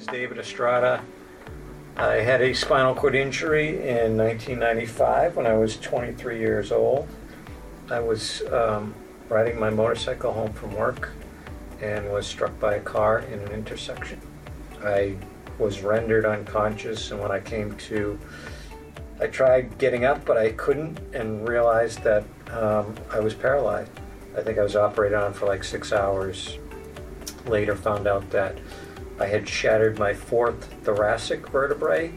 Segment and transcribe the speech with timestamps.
[0.00, 1.04] is David Estrada.
[1.94, 7.06] I had a spinal cord injury in 1995 when I was 23 years old.
[7.90, 8.94] I was um,
[9.28, 11.10] riding my motorcycle home from work
[11.82, 14.18] and was struck by a car in an intersection.
[14.82, 15.16] I
[15.58, 18.18] was rendered unconscious, and when I came to,
[19.20, 23.90] I tried getting up, but I couldn't, and realized that um, I was paralyzed.
[24.34, 26.56] I think I was operated on for like six hours.
[27.44, 28.56] Later, found out that
[29.20, 32.14] I had shattered my fourth thoracic vertebrae,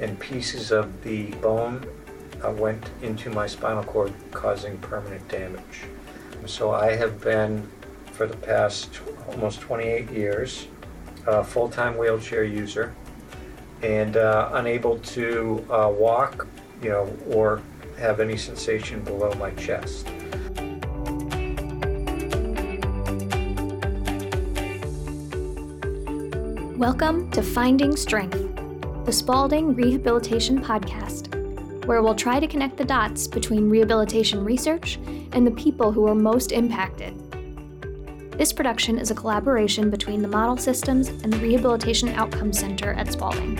[0.00, 1.86] and pieces of the bone
[2.42, 5.84] uh, went into my spinal cord, causing permanent damage.
[6.46, 7.68] So I have been,
[8.12, 10.66] for the past almost 28 years,
[11.26, 12.94] a full-time wheelchair user,
[13.82, 16.46] and uh, unable to uh, walk,
[16.82, 17.60] you know, or
[17.98, 20.08] have any sensation below my chest.
[26.86, 31.34] Welcome to Finding Strength, the Spaulding Rehabilitation Podcast,
[31.84, 34.94] where we'll try to connect the dots between rehabilitation research
[35.32, 37.12] and the people who are most impacted.
[38.38, 43.10] This production is a collaboration between the Model Systems and the Rehabilitation Outcomes Center at
[43.10, 43.56] Spaulding.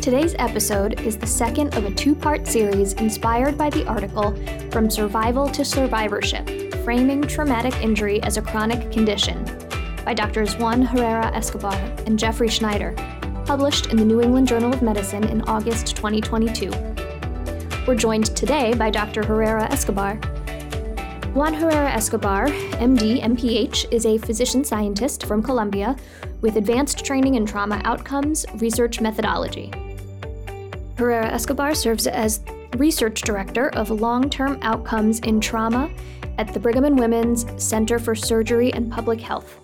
[0.00, 4.32] Today's episode is the second of a two part series inspired by the article
[4.70, 9.44] From Survival to Survivorship Framing Traumatic Injury as a Chronic Condition
[10.04, 10.54] by Drs.
[10.54, 11.74] Juan Herrera Escobar
[12.06, 12.92] and Jeffrey Schneider,
[13.44, 16.70] published in the New England Journal of Medicine in August 2022.
[17.88, 19.24] We're joined today by Dr.
[19.24, 20.14] Herrera Escobar.
[21.34, 25.96] Juan Herrera Escobar, MD, MPH, is a physician scientist from Colombia
[26.40, 29.72] with advanced training in trauma outcomes research methodology.
[30.96, 32.42] Herrera Escobar serves as
[32.76, 35.90] research director of long term outcomes in trauma
[36.38, 39.58] at the Brigham and Women's Center for Surgery and Public Health.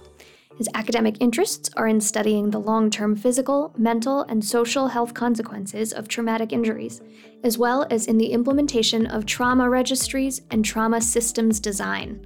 [0.56, 5.92] His academic interests are in studying the long term physical, mental, and social health consequences
[5.92, 7.00] of traumatic injuries,
[7.42, 12.24] as well as in the implementation of trauma registries and trauma systems design.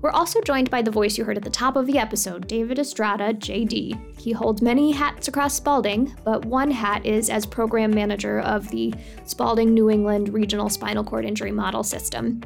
[0.00, 2.78] We're also joined by the voice you heard at the top of the episode, David
[2.78, 4.20] Estrada, JD.
[4.20, 8.92] He holds many hats across Spaulding, but one hat is as program manager of the
[9.24, 12.42] Spaulding New England Regional Spinal Cord Injury Model System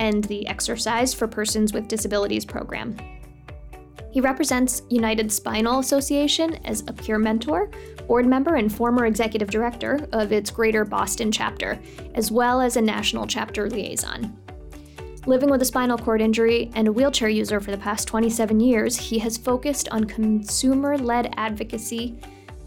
[0.00, 2.96] and the Exercise for Persons with Disabilities program.
[4.10, 7.70] He represents United Spinal Association as a peer mentor,
[8.08, 11.78] board member, and former executive director of its Greater Boston chapter,
[12.14, 14.36] as well as a national chapter liaison.
[15.26, 18.96] Living with a spinal cord injury and a wheelchair user for the past 27 years,
[18.96, 22.18] he has focused on consumer led advocacy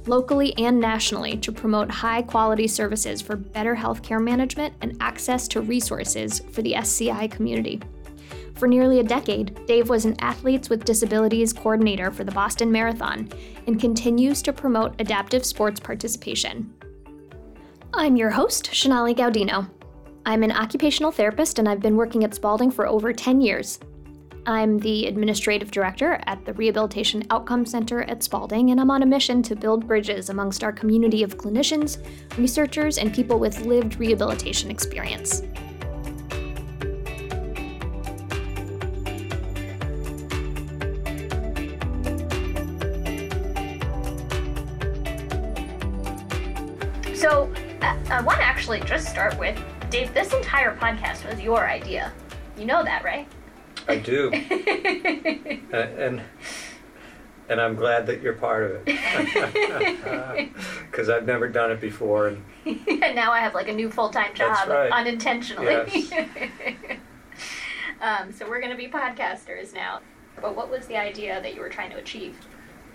[0.08, 5.62] locally and nationally to promote high quality services for better healthcare management and access to
[5.62, 7.82] resources for the SCI community.
[8.56, 13.30] For nearly a decade, Dave was an Athletes with Disabilities coordinator for the Boston Marathon
[13.68, 16.74] and continues to promote adaptive sports participation.
[17.94, 19.70] I'm your host, Shanali Gaudino.
[20.26, 23.80] I'm an occupational therapist and I've been working at Spaulding for over 10 years.
[24.46, 29.06] I'm the administrative director at the Rehabilitation Outcome Center at Spaulding, and I'm on a
[29.06, 31.98] mission to build bridges amongst our community of clinicians,
[32.38, 35.44] researchers, and people with lived rehabilitation experience.
[47.16, 47.50] So,
[47.82, 49.58] uh, I want to actually just start with
[49.90, 52.12] Dave, this entire podcast was your idea.
[52.58, 53.26] You know that, right?
[53.88, 54.32] I do.
[55.74, 56.22] uh, and
[57.50, 60.54] and I'm glad that you're part of it
[60.92, 62.28] because I've never done it before.
[62.28, 64.92] And, and now I have like a new full time job right.
[64.92, 65.74] unintentionally.
[65.94, 67.00] Yes.
[68.02, 70.02] um, so we're going to be podcasters now.
[70.42, 72.38] But what was the idea that you were trying to achieve?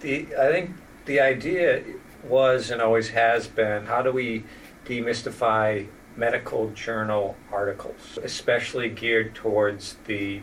[0.01, 0.71] The I think
[1.05, 1.83] the idea
[2.25, 4.45] was and always has been how do we
[4.85, 5.87] demystify
[6.17, 10.43] medical journal articles, especially geared towards the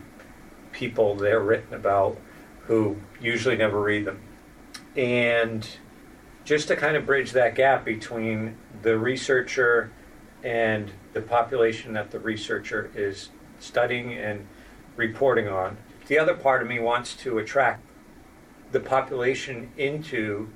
[0.76, 2.18] people they're written about
[2.66, 4.20] who usually never read them.
[4.94, 5.66] And
[6.44, 9.90] just to kind of bridge that gap between the researcher
[10.44, 14.46] and the population that the researcher is studying and
[14.96, 15.78] reporting on.
[16.08, 17.82] The other part of me wants to attract
[18.70, 20.50] the population into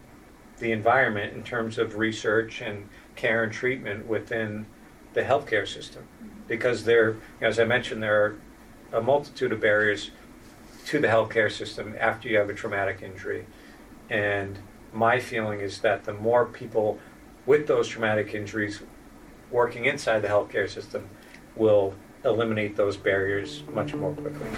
[0.59, 4.67] the environment in terms of research and care and treatment within
[5.15, 6.05] the healthcare system.
[6.47, 8.37] Because there, as I mentioned, there are
[8.93, 10.11] a multitude of barriers
[10.87, 13.47] to the healthcare system after you have a traumatic injury.
[14.09, 14.59] And
[14.93, 16.99] my feeling is that the more people
[17.47, 18.81] with those traumatic injuries
[19.51, 21.09] working inside the healthcare system
[21.57, 21.95] will
[22.25, 24.49] eliminate those barriers much more quickly.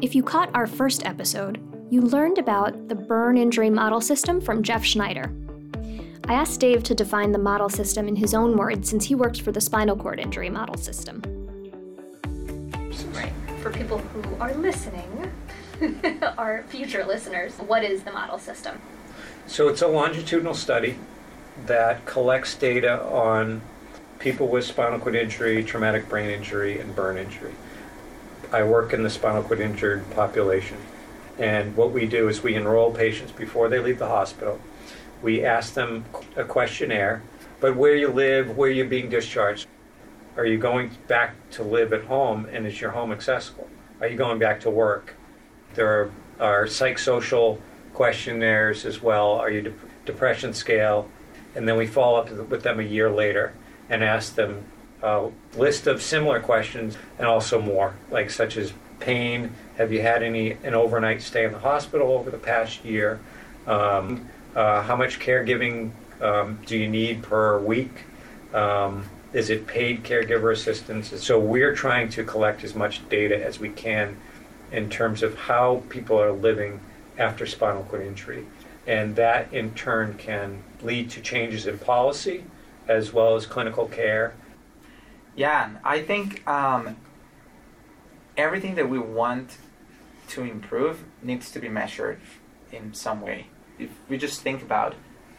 [0.00, 4.62] If you caught our first episode, you learned about the burn injury model system from
[4.62, 5.32] Jeff Schneider.
[6.28, 9.38] I asked Dave to define the model system in his own words since he works
[9.38, 11.39] for the spinal cord injury model system.
[13.06, 13.32] Right.
[13.62, 15.30] For people who are listening,
[16.38, 18.80] our future listeners, what is the model system?
[19.46, 20.96] So it's a longitudinal study
[21.66, 23.62] that collects data on
[24.18, 27.54] people with spinal cord injury, traumatic brain injury, and burn injury.
[28.52, 30.76] I work in the spinal cord injured population.
[31.38, 34.60] And what we do is we enroll patients before they leave the hospital.
[35.22, 36.04] We ask them
[36.36, 37.22] a questionnaire,
[37.60, 39.66] but where you live, where you're being discharged.
[40.40, 43.68] Are you going back to live at home and is your home accessible?
[44.00, 45.14] Are you going back to work?
[45.74, 46.10] There are,
[46.40, 47.60] are psychosocial
[47.92, 49.32] questionnaires as well.
[49.32, 49.74] Are you de-
[50.06, 51.10] depression scale?
[51.54, 53.52] And then we follow up with them a year later
[53.90, 54.64] and ask them
[55.02, 55.28] a
[55.58, 59.52] list of similar questions and also more, like such as pain.
[59.76, 63.20] Have you had any an overnight stay in the hospital over the past year?
[63.66, 64.26] Um,
[64.56, 65.90] uh, how much caregiving
[66.22, 68.04] um, do you need per week?
[68.54, 71.12] Um, is it paid caregiver assistance?
[71.22, 74.16] So we're trying to collect as much data as we can
[74.72, 76.80] in terms of how people are living
[77.18, 78.46] after spinal cord injury.
[78.86, 82.44] And that in turn can lead to changes in policy
[82.88, 84.34] as well as clinical care
[85.36, 86.96] yeah, I think um,
[88.36, 89.56] everything that we want
[90.28, 92.20] to improve needs to be measured
[92.72, 93.46] in some way.
[93.78, 94.94] If we just think about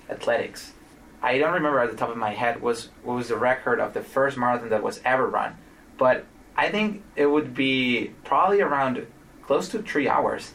[0.09, 0.73] athletics,
[1.21, 3.94] I don't remember at the top of my head was what was the record of
[3.94, 5.57] the first marathon that was ever run,
[5.97, 6.25] but
[6.56, 9.06] I think it would be probably around
[9.44, 10.53] close to three hours.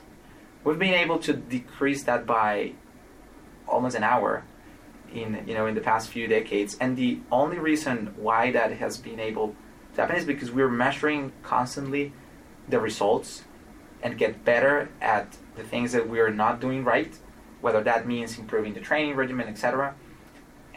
[0.64, 2.72] We've been able to decrease that by
[3.68, 4.44] almost an hour
[5.12, 6.76] in you know in the past few decades.
[6.80, 9.54] And the only reason why that has been able
[9.94, 12.12] to happen is because we're measuring constantly
[12.68, 13.44] the results
[14.02, 17.16] and get better at the things that we're not doing right,
[17.60, 19.94] whether that means improving the training regimen, etc.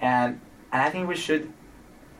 [0.01, 0.39] And
[0.71, 1.51] and I think we should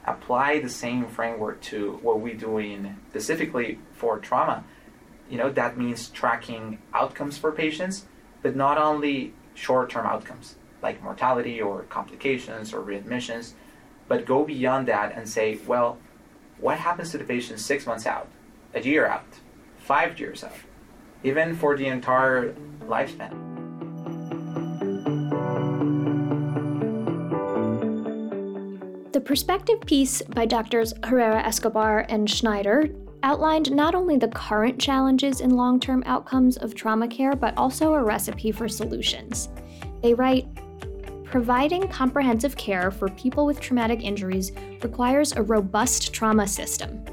[0.06, 4.64] apply the same framework to what we do in specifically for trauma.
[5.30, 8.06] You know, that means tracking outcomes for patients,
[8.42, 13.54] but not only short-term outcomes like mortality or complications or readmissions,
[14.08, 15.98] but go beyond that and say, well,
[16.58, 18.28] what happens to the patient six months out,
[18.74, 19.28] a year out,
[19.78, 20.54] five years out,
[21.24, 23.58] even for the entire lifespan?
[29.30, 32.90] Perspective piece by doctors Herrera Escobar and Schneider
[33.22, 37.94] outlined not only the current challenges in long term outcomes of trauma care, but also
[37.94, 39.50] a recipe for solutions.
[40.02, 40.48] They write
[41.26, 47.06] Providing comprehensive care for people with traumatic injuries requires a robust trauma system.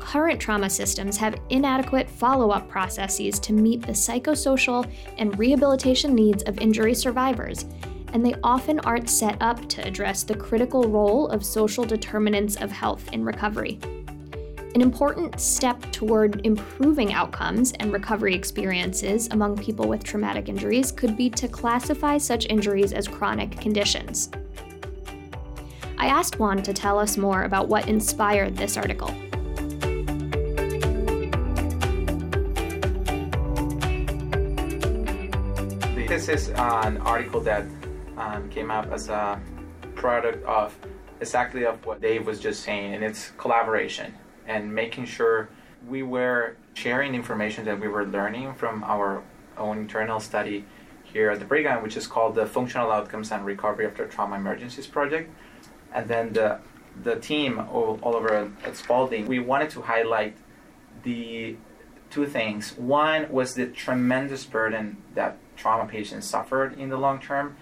[0.00, 4.84] Current trauma systems have inadequate follow up processes to meet the psychosocial
[5.16, 7.66] and rehabilitation needs of injury survivors,
[8.12, 12.70] and they often aren't set up to address the critical role of social determinants of
[12.70, 13.78] health in recovery.
[14.74, 21.16] An important step toward improving outcomes and recovery experiences among people with traumatic injuries could
[21.16, 24.30] be to classify such injuries as chronic conditions.
[25.98, 29.12] I asked Juan to tell us more about what inspired this article.
[36.06, 37.66] This is an article that
[38.20, 39.40] um, came up as a
[39.94, 40.76] product of
[41.20, 44.14] exactly of what Dave was just saying, and it's collaboration
[44.46, 45.48] and making sure
[45.88, 49.22] we were sharing information that we were learning from our
[49.56, 50.64] own internal study
[51.04, 54.86] here at the Brigham, which is called the Functional Outcomes and Recovery After Trauma Emergencies
[54.86, 55.30] Project.
[55.92, 56.60] And then the,
[57.02, 60.36] the team all, all over at Spaulding, we wanted to highlight
[61.02, 61.56] the
[62.10, 62.76] two things.
[62.76, 67.56] One was the tremendous burden that trauma patients suffered in the long term.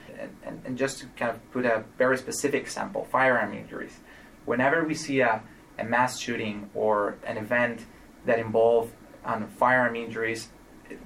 [0.45, 4.01] And, and, just to kind of put a very specific sample, firearm injuries.
[4.47, 5.43] Whenever we see a
[5.79, 7.87] a mass shooting or an event
[8.27, 8.93] that involve
[9.25, 10.49] um, firearm injuries,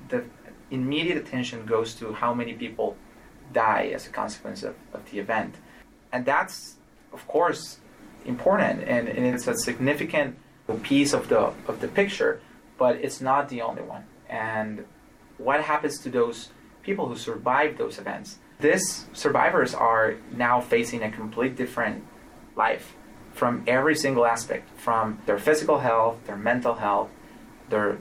[0.09, 0.25] the
[0.71, 2.97] immediate attention goes to how many people
[3.53, 5.57] die as a consequence of, of the event.
[6.13, 6.77] And that's,
[7.13, 7.79] of course,
[8.25, 10.39] important and, and it's a significant
[10.83, 12.41] piece of the, of the picture,
[12.79, 14.05] but it's not the only one.
[14.29, 14.85] And
[15.37, 16.49] what happens to those
[16.83, 18.39] people who survive those events?
[18.61, 22.05] These survivors are now facing a complete different
[22.57, 22.95] life
[23.33, 27.09] from every single aspect from their physical health, their mental health,
[27.71, 27.99] their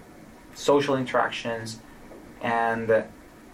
[0.53, 1.79] social interactions,
[2.41, 3.05] and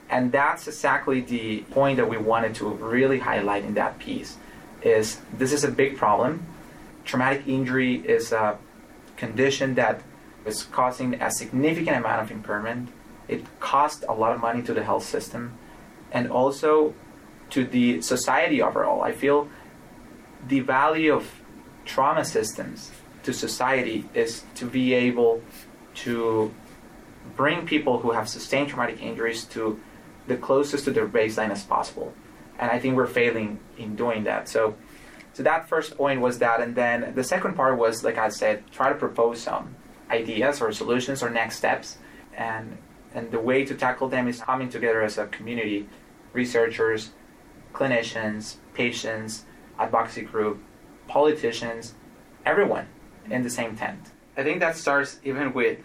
[0.09, 4.37] and that's exactly the point that we wanted to really highlight in that piece
[4.81, 6.45] is this is a big problem
[7.07, 8.59] traumatic injury is a
[9.15, 10.01] condition that
[10.45, 12.89] is causing a significant amount of impairment.
[13.27, 15.57] It costs a lot of money to the health system
[16.11, 16.93] and also
[17.51, 19.01] to the society overall.
[19.01, 19.49] I feel
[20.47, 21.41] the value of
[21.85, 22.91] trauma systems
[23.23, 25.41] to society is to be able
[25.95, 26.53] to
[27.35, 29.79] bring people who have sustained traumatic injuries to
[30.27, 32.13] the closest to their baseline as possible.
[32.59, 34.49] And I think we're failing in doing that.
[34.49, 34.75] So,
[35.33, 38.69] so that first point was that, and then the second part was, like I said,
[38.71, 39.75] try to propose some
[40.09, 41.97] ideas or solutions or next steps,
[42.35, 42.77] and
[43.13, 45.87] and the way to tackle them is coming together as a community,
[46.33, 47.11] researchers,
[47.73, 49.45] clinicians, patients,
[49.79, 50.59] advocacy group,
[51.07, 51.95] politicians,
[52.45, 52.87] everyone
[53.29, 54.11] in the same tent.
[54.35, 55.79] I think that starts even with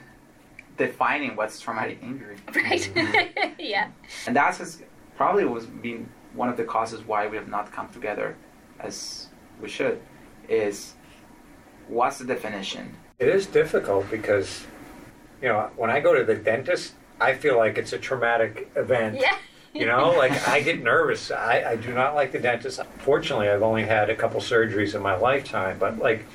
[0.76, 2.36] defining what's traumatic injury.
[2.54, 2.90] Right.
[2.94, 3.54] Mm-hmm.
[3.58, 3.90] yeah.
[4.26, 4.82] And that's just
[5.16, 8.36] probably was been one of the causes why we have not come together
[8.80, 9.28] as
[9.60, 10.00] we should
[10.48, 10.94] is
[11.88, 12.96] what's the definition?
[13.18, 14.66] It is difficult because,
[15.40, 19.20] you know, when I go to the dentist, I feel like it's a traumatic event.
[19.20, 19.36] Yeah.
[19.74, 21.30] You know, like I get nervous.
[21.30, 22.80] I, I do not like the dentist.
[22.98, 26.26] Fortunately, I've only had a couple surgeries in my lifetime, but like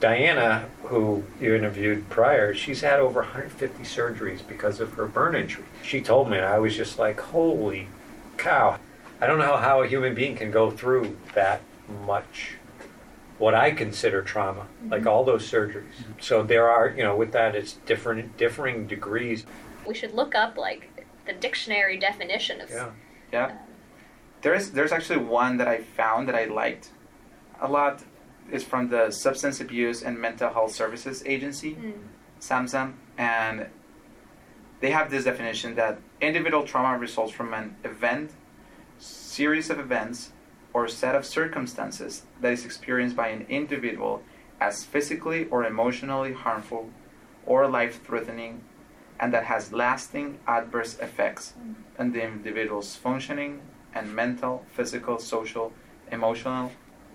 [0.00, 5.64] Diana, who you interviewed prior, she's had over 150 surgeries because of her burn injury.
[5.82, 7.88] She told me, and I was just like, holy
[8.36, 8.78] cow.
[9.20, 11.62] I don't know how a human being can go through that
[12.04, 12.56] much,
[13.38, 15.08] what I consider trauma, like mm-hmm.
[15.08, 15.84] all those surgeries.
[16.20, 19.46] So there are, you know, with that, it's different, differing degrees.
[19.86, 22.70] We should look up like the dictionary definition of.
[22.70, 22.90] Yeah.
[23.32, 23.56] Yeah.
[24.42, 26.90] There's there's actually one that I found that I liked
[27.60, 28.02] a lot.
[28.50, 31.94] Is from the Substance Abuse and Mental Health Services Agency, Mm.
[32.38, 33.66] SAMHSA, and
[34.78, 38.30] they have this definition that individual trauma results from an event,
[38.98, 40.30] series of events,
[40.72, 44.22] or set of circumstances that is experienced by an individual
[44.60, 46.90] as physically or emotionally harmful
[47.46, 48.60] or life-threatening
[49.20, 51.54] and that has lasting adverse effects
[51.98, 53.60] on the individual's functioning
[53.94, 55.72] and mental, physical, social,
[56.12, 56.70] emotional,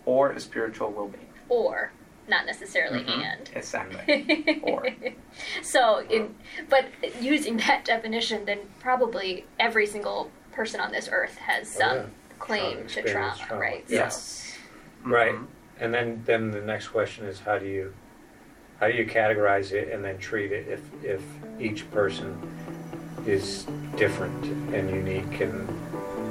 [0.05, 1.27] or spiritual well-being.
[1.49, 1.91] Or
[2.27, 3.23] not necessarily Mhm.
[3.23, 3.49] and.
[3.55, 4.59] Exactly.
[4.63, 4.87] Or.
[5.61, 6.35] so in
[6.69, 6.85] but
[7.21, 12.05] using that definition, then probably every single person on this earth has Oh, some yeah.
[12.39, 13.61] claim Trauma, to experience trauma, trauma.
[13.61, 13.89] right?
[13.89, 14.57] So- Yes.
[15.03, 15.35] Right.
[15.79, 17.93] And then, then the next question is how do you
[18.81, 21.21] how do you categorize it and then treat it if if
[21.59, 22.35] each person
[23.27, 25.67] is different and unique in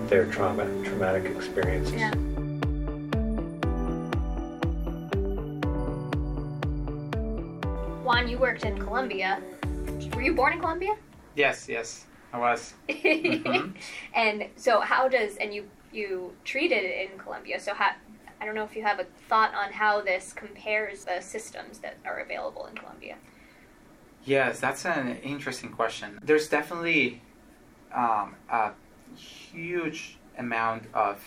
[0.09, 1.95] their trauma traumatic experiences.
[1.95, 2.13] Yeah.
[8.03, 9.41] Juan, you worked in Colombia.
[10.13, 10.97] Were you born in Colombia?
[11.37, 12.75] Yes, yes, I was.
[12.89, 13.75] Mhm.
[14.13, 17.61] And so, how does and you you treated it in Colombia?
[17.61, 17.93] So, how
[18.41, 21.99] I don't know if you have a thought on how this compares the systems that
[22.05, 23.17] are available in Colombia.
[24.25, 26.19] Yes, that's an interesting question.
[26.23, 27.21] There's definitely
[27.95, 28.73] um, a
[29.17, 31.23] huge amount of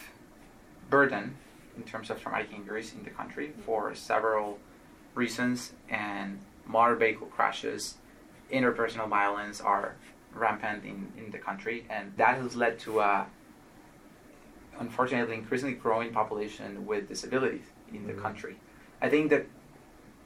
[0.90, 1.36] burden
[1.78, 4.60] in terms of traumatic injuries in the country for several
[5.16, 7.96] reasons, and motor vehicle crashes,
[8.52, 9.96] interpersonal violence are
[10.34, 13.28] rampant in, in the country, and that has led to a
[14.80, 18.22] unfortunately increasingly growing population with disabilities in the Mhm.
[18.22, 18.56] country.
[19.02, 19.46] I think that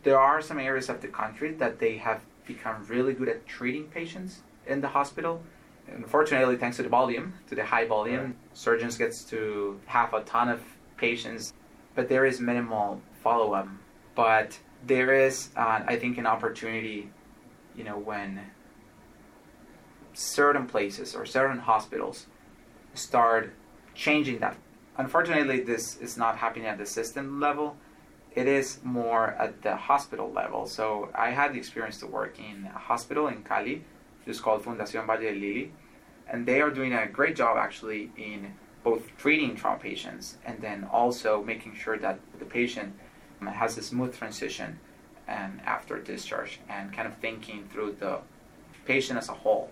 [0.04, 3.86] there are some areas of the country that they have become really good at treating
[3.88, 5.44] patients in the hospital.
[5.88, 8.36] Unfortunately, thanks to the volume, to the high volume, Right.
[8.54, 10.62] surgeons gets to have a ton of
[10.98, 11.54] patients,
[11.96, 13.68] but there is minimal follow-up.
[14.16, 17.12] But there is, uh, I think, an opportunity,
[17.76, 18.52] you know, when
[20.14, 22.28] certain places or certain hospitals
[22.94, 23.54] start
[23.98, 24.56] changing that.
[24.98, 27.76] Unfortunately, this is not happening at the system level.
[28.34, 30.68] It is more at the hospital level.
[30.68, 33.84] So I had the experience to work in a hospital in Cali,
[34.26, 35.72] it's called Fundación Valle del Lili,
[36.30, 40.88] and they are doing a great job actually in both treating trauma patients and then
[40.92, 42.94] also making sure that the patient
[43.42, 44.80] has a smooth transition
[45.28, 48.20] and after discharge and kind of thinking through the
[48.86, 49.70] patient as a whole.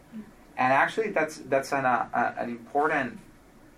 [0.58, 3.20] And actually, that's that's an, uh, an important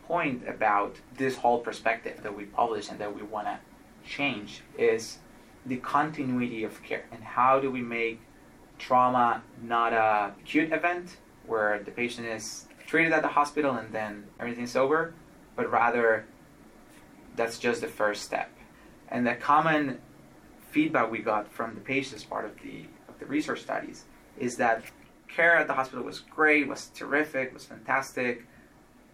[0.07, 3.59] point about this whole perspective that we publish and that we want to
[4.07, 5.19] change is
[5.65, 8.21] the continuity of care and how do we make
[8.79, 14.23] trauma not a acute event where the patient is treated at the hospital and then
[14.39, 15.13] everything's over,
[15.55, 16.25] but rather
[17.35, 18.49] that's just the first step.
[19.09, 19.99] And the common
[20.71, 24.05] feedback we got from the patients part of the of the research studies
[24.37, 24.83] is that
[25.27, 28.45] care at the hospital was great, was terrific, was fantastic,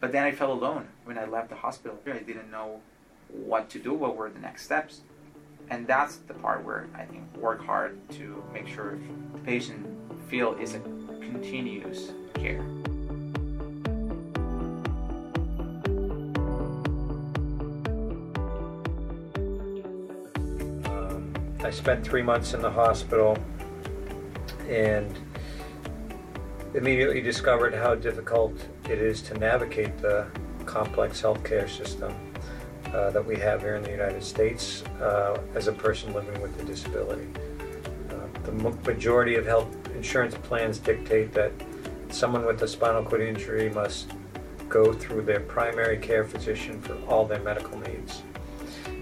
[0.03, 1.98] but then I felt alone when I left the hospital.
[2.05, 2.81] I didn't know
[3.29, 5.00] what to do, what were the next steps.
[5.69, 9.00] And that's the part where I think work hard to make sure
[9.31, 9.88] the patient
[10.27, 10.81] feel is a
[11.22, 12.60] continuous care.
[20.83, 21.33] Um,
[21.63, 23.38] I spent three months in the hospital
[24.67, 25.17] and
[26.74, 28.53] immediately discovered how difficult
[28.89, 30.27] it is to navigate the
[30.65, 32.13] complex healthcare system
[32.93, 36.59] uh, that we have here in the United States uh, as a person living with
[36.61, 37.27] a disability.
[38.09, 41.51] Uh, the majority of health insurance plans dictate that
[42.09, 44.11] someone with a spinal cord injury must
[44.69, 48.21] go through their primary care physician for all their medical needs.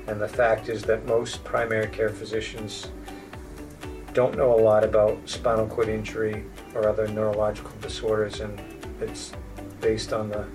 [0.07, 2.89] And the fact is that most primary care physicians
[4.13, 6.43] don't know a lot about spinal cord injury
[6.75, 8.59] or other neurological disorders, and
[8.99, 9.31] it's
[9.81, 10.45] based on the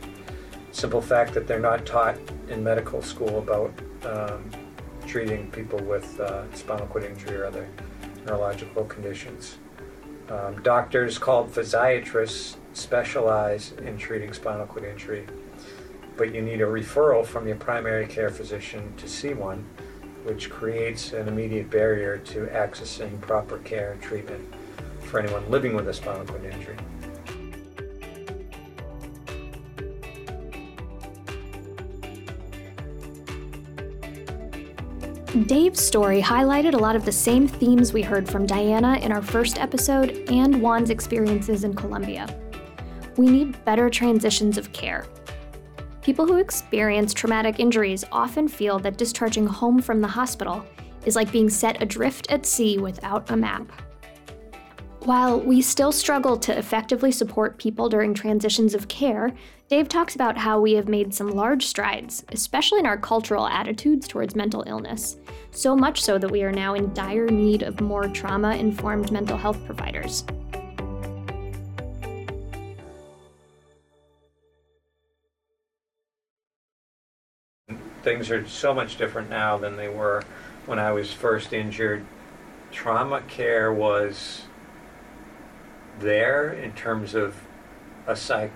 [0.72, 2.16] simple fact that they're not taught
[2.48, 3.72] in medical school about
[4.04, 4.50] um,
[5.06, 7.68] treating people with uh, spinal cord injury or other
[8.26, 9.58] neurological conditions.
[10.28, 15.26] Um, doctors called physiatrists specialize in treating spinal cord injury,
[16.16, 19.64] but you need a referral from your primary care physician to see one
[20.24, 24.44] which creates an immediate barrier to accessing proper care and treatment
[25.02, 26.76] for anyone living with a spinal cord injury.
[35.44, 39.22] Dave's story highlighted a lot of the same themes we heard from Diana in our
[39.22, 42.26] first episode and Juan's experiences in Colombia.
[43.16, 45.06] We need better transitions of care,
[46.06, 50.64] People who experience traumatic injuries often feel that discharging home from the hospital
[51.04, 53.72] is like being set adrift at sea without a map.
[55.06, 59.32] While we still struggle to effectively support people during transitions of care,
[59.68, 64.08] Dave talks about how we have made some large strides, especially in our cultural attitudes
[64.08, 65.16] towards mental illness.
[65.52, 69.36] So much so that we are now in dire need of more trauma informed mental
[69.38, 70.24] health providers.
[78.02, 80.22] things are so much different now than they were
[80.66, 82.04] when I was first injured.
[82.72, 84.45] Trauma care was
[86.00, 87.36] there in terms of
[88.06, 88.52] a psych-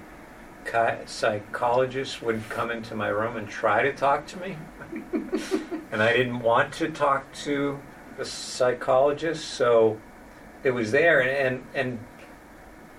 [1.07, 4.57] psychologist would come into my room and try to talk to me.
[5.92, 7.79] and I didn't want to talk to
[8.16, 9.98] the psychologist, so
[10.62, 11.20] it was there.
[11.20, 11.98] And, and, and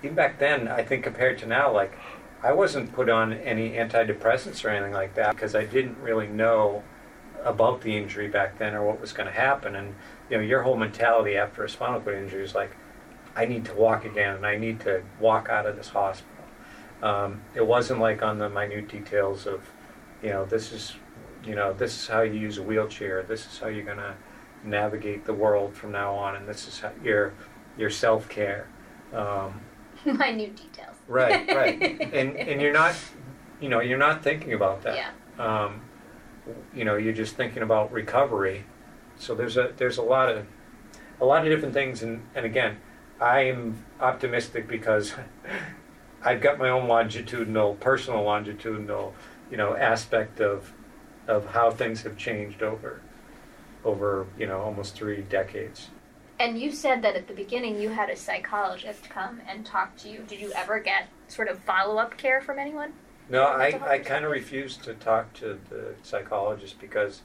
[0.02, 1.92] even back then, I think compared to now, like
[2.42, 6.82] I wasn't put on any antidepressants or anything like that because I didn't really know
[7.44, 9.76] about the injury back then or what was going to happen.
[9.76, 9.94] And
[10.28, 12.70] you know, your whole mentality after a spinal cord injury is like,
[13.34, 16.44] I need to walk again and I need to walk out of this hospital.
[17.02, 19.68] Um, it wasn't like on the minute details of,
[20.22, 20.94] you know, this is,
[21.44, 23.22] you know, this is how you use a wheelchair.
[23.24, 24.14] This is how you're going to
[24.64, 27.34] navigate the world from now on, and this is how your
[27.76, 28.68] your self care.
[29.12, 29.60] Um,
[30.04, 30.96] minute details.
[31.08, 31.82] Right, right.
[32.12, 32.94] and and you're not,
[33.60, 34.96] you know, you're not thinking about that.
[34.96, 35.64] Yeah.
[35.64, 35.82] Um,
[36.74, 38.64] you know, you're just thinking about recovery.
[39.16, 40.46] So there's a there's a lot of
[41.20, 42.78] a lot of different things, and and again,
[43.22, 45.14] I'm optimistic because
[46.24, 49.14] I've got my own longitudinal, personal longitudinal,
[49.50, 50.72] you know, aspect of
[51.28, 53.00] of how things have changed over
[53.84, 55.88] over you know almost three decades.
[56.40, 60.08] And you said that at the beginning you had a psychologist come and talk to
[60.08, 60.24] you.
[60.26, 62.92] Did you ever get sort of follow up care from anyone?
[63.28, 67.22] No, I, I kind of refused to talk to the psychologist because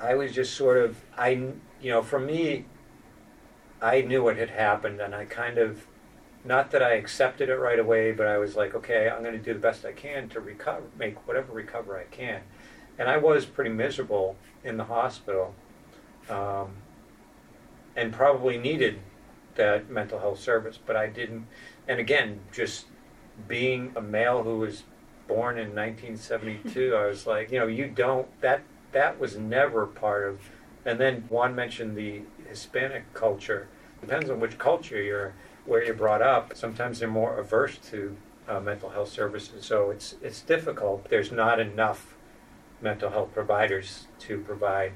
[0.00, 1.30] I was just sort of, I,
[1.82, 2.66] you know, for me,
[3.82, 5.86] I knew what had happened and I kind of,
[6.44, 9.42] not that I accepted it right away, but I was like, okay, I'm going to
[9.42, 12.42] do the best I can to recover, make whatever recover I can.
[12.98, 15.54] And I was pretty miserable in the hospital.
[16.28, 16.76] Um,
[17.96, 19.00] and probably needed
[19.56, 21.46] that mental health service, but I didn't.
[21.88, 22.86] And again, just
[23.48, 24.84] being a male who was
[25.28, 28.62] born in 1972, I was like, you know, you don't that
[28.92, 30.40] that was never part of.
[30.84, 33.68] And then Juan mentioned the Hispanic culture.
[34.00, 35.34] Depends on which culture you're,
[35.66, 36.56] where you're brought up.
[36.56, 38.16] Sometimes they're more averse to
[38.48, 41.08] uh, mental health services, so it's it's difficult.
[41.08, 42.16] There's not enough
[42.80, 44.92] mental health providers to provide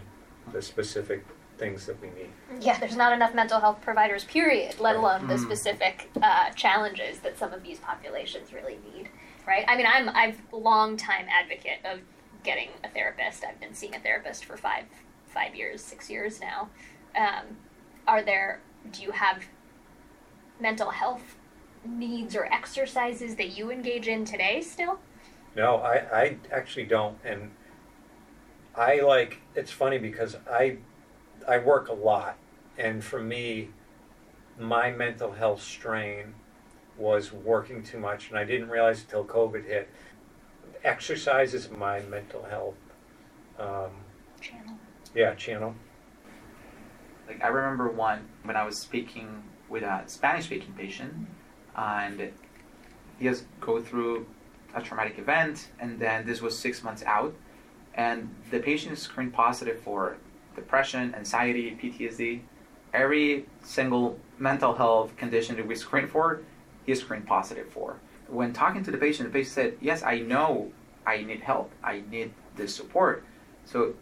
[0.53, 1.25] the specific
[1.57, 2.31] things that we need.
[2.61, 5.44] Yeah, there's not enough mental health providers, period, let alone the mm.
[5.44, 9.09] specific uh, challenges that some of these populations really need,
[9.47, 9.64] right?
[9.68, 12.01] I mean, I'm I've long time advocate of
[12.42, 13.44] getting a therapist.
[13.44, 14.85] I've been seeing a therapist for five
[15.35, 16.70] five years, six years now.
[17.18, 17.57] Um,
[18.07, 18.61] are there?
[18.92, 19.44] Do you have
[20.61, 21.37] mental health
[21.85, 25.01] needs or exercises that you engage in today still?
[25.57, 27.18] No, I, I actually don't.
[27.25, 27.51] And
[28.75, 30.79] I like, it's funny because I
[31.47, 32.37] I work a lot,
[32.79, 33.68] and for me,
[34.59, 36.35] my mental health strain
[36.97, 39.88] was working too much, and I didn't realize until COVID hit.
[40.85, 42.77] Exercise is my mental health
[43.59, 44.04] um.
[45.14, 45.74] Yeah channel.
[47.27, 51.27] Like I remember one when I was speaking with a Spanish-speaking patient,
[51.77, 52.33] and
[53.18, 54.27] he has go through
[54.74, 57.35] a traumatic event, and then this was six months out,
[57.94, 60.16] and the patient is screened positive for
[60.55, 62.40] depression, anxiety, PTSD,
[62.92, 66.40] every single mental health condition that we screen for,
[66.87, 67.96] he screened positive for.
[68.29, 70.72] When talking to the patient, the patient said, "Yes, I know
[71.07, 71.72] I need help.
[71.83, 73.24] I need this support."
[73.64, 73.94] So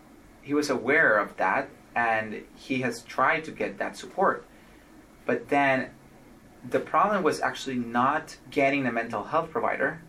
[0.42, 4.44] he was aware of that, and he has tried to get that support.
[5.24, 5.90] But then
[6.68, 10.00] the problem was actually not getting a mental health provider,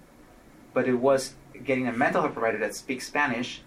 [0.73, 3.61] but it was getting a mental health provider that speaks Spanish.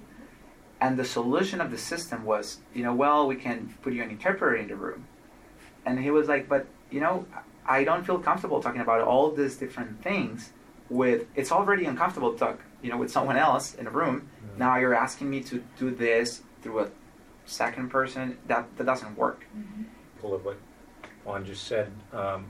[0.81, 4.11] And the solution of the system was, you know, well, we can put you an
[4.11, 5.07] interpreter in the room.
[5.87, 7.27] And he was like, but, you know,
[7.65, 10.53] I don't feel comfortable talking about all these different things
[10.91, 14.29] with, it's already uncomfortable to talk, you know, with someone else in a room.
[14.55, 14.59] Mhm.
[14.59, 16.91] Now you're asking me to do this through a
[17.47, 18.39] second person.
[18.49, 19.47] That, that doesn't work.
[20.21, 20.59] Full of what
[21.25, 21.93] Juan just said.
[22.13, 22.47] Um,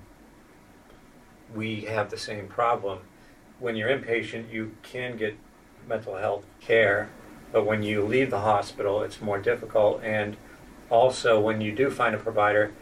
[1.55, 3.00] we have the same problem.
[3.61, 5.37] When you're inpatient, you can get
[5.87, 7.11] mental health care,
[7.52, 10.02] but when you leave the hospital, it's more difficult.
[10.02, 10.37] And
[10.90, 12.72] also, when you do find a provider,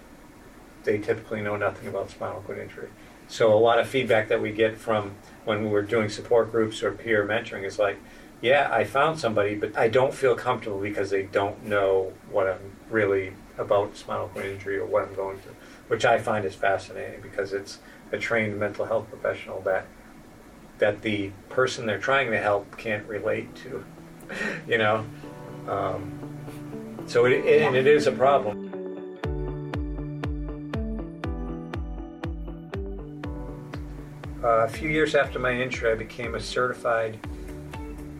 [0.84, 2.88] they typically know nothing about spinal cord injury.
[3.26, 5.12] So, a lot of feedback that we get from
[5.44, 7.98] when we're doing support groups or peer mentoring is like,
[8.44, 12.72] yeah, I found somebody, but I don't feel comfortable because they don't know what I'm
[12.90, 15.57] really about spinal cord injury or what I'm going through,
[15.88, 17.78] which I find is fascinating because it's
[18.12, 19.87] a trained mental health professional that
[20.76, 23.83] that the person they're trying to help can't relate to,
[24.68, 25.07] you know.
[25.66, 26.37] Um,
[27.07, 28.70] so it, it, it is a problem.
[34.42, 37.18] Uh, a few years after my injury, I became a certified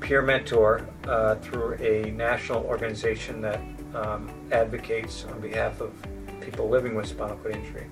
[0.05, 3.59] peer mentor uh, through a national organization that
[3.95, 5.95] um, advocates on behalf of
[6.43, 7.87] people living with spinal cord injury.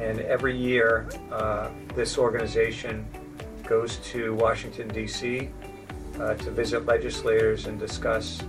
[0.00, 3.06] And every year, uh, this organization
[3.68, 5.50] goes to Washington, D.C.
[6.18, 8.42] Uh, to visit legislators and discuss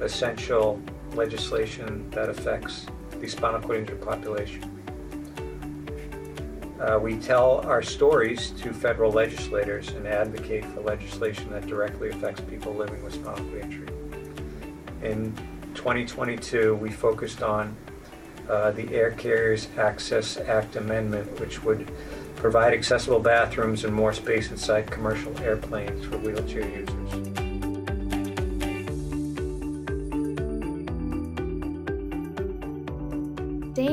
[0.00, 0.78] essential
[1.14, 2.84] legislation that affects
[3.18, 4.77] the spinal cord injury population.
[6.80, 12.40] Uh, we tell our stories to federal legislators and advocate for legislation that directly affects
[12.42, 13.88] people living with spinal injury.
[15.02, 15.34] In
[15.74, 17.76] 2022, we focused on
[18.48, 21.90] uh, the Air Carriers Access Act amendment, which would
[22.36, 27.37] provide accessible bathrooms and more space inside commercial airplanes for wheelchair users.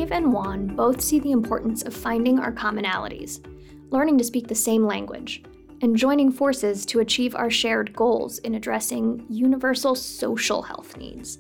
[0.06, 3.44] Dave and Juan both see the importance of finding our commonalities,
[3.90, 5.44] learning to speak the same language,
[5.82, 11.40] and joining forces to achieve our shared goals in addressing universal social health needs.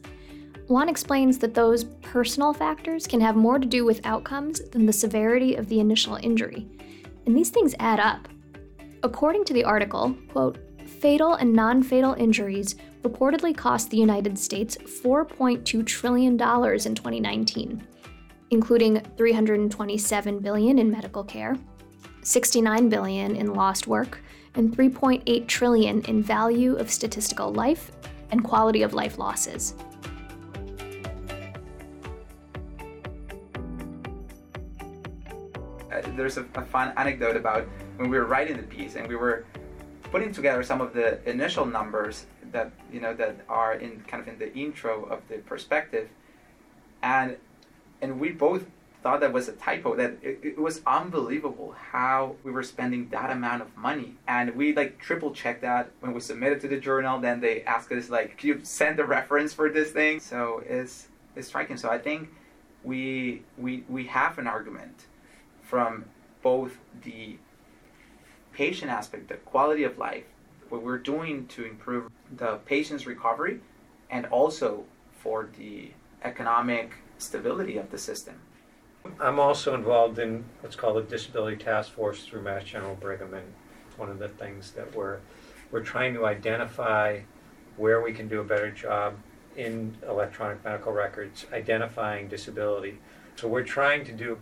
[0.67, 4.93] Juan explains that those personal factors can have more to do with outcomes than the
[4.93, 6.67] severity of the initial injury,
[7.27, 8.27] and these things add up.
[9.03, 12.73] According to the article, quote, fatal and non-fatal injuries
[13.03, 17.87] reportedly cost the United States $4.2 trillion in 2019
[18.51, 21.55] including 327 billion in medical care,
[22.21, 24.21] 69 billion in lost work,
[24.55, 27.91] and 3.8 trillion in value of statistical life
[28.31, 29.75] and quality of life losses.
[35.95, 39.15] uh, there's a, a fun anecdote about when we were writing the piece and we
[39.15, 39.45] were
[40.11, 44.27] putting together some of the initial numbers that you know that are in kind of
[44.27, 46.09] in the intro of the perspective
[47.01, 47.37] and
[48.01, 48.65] and we both
[49.05, 53.29] thought that was a typo that it, it was unbelievable how we were spending that
[53.29, 54.15] amount of money.
[54.27, 57.19] And we like triple checked that when we submitted to the journal.
[57.19, 60.19] Then they asked us like can you send a reference for this thing?
[60.19, 61.77] So it's it's striking.
[61.77, 62.29] So i think
[62.83, 65.05] we we we have an argument
[65.61, 66.05] from
[66.41, 67.37] both the
[68.53, 70.23] patient aspect, the quality of life,
[70.69, 73.59] what we're doing to improve the patient's recovery,
[74.09, 75.91] and also for the
[76.23, 78.35] economic stability of the system.
[79.19, 83.45] I'm also involved in what's called the Disability Task Force through Mass General Brigham, and
[83.87, 85.19] it's one of the things that we're
[85.71, 87.19] we're trying to identify
[87.77, 89.15] where we can do a better job
[89.55, 92.97] in electronic medical records, identifying disability.
[93.35, 94.37] So we're trying to do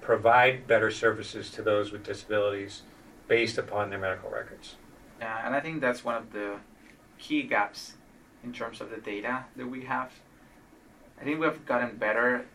[0.00, 2.82] provide better services to those with disabilities
[3.28, 4.76] based upon their medical records.
[5.20, 6.56] Yeah, and I think that's one of the
[7.18, 7.94] key gaps
[8.42, 10.10] in terms of the data that we have.
[11.20, 12.46] I think we've gotten better